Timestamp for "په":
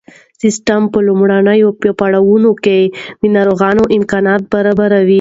0.93-0.99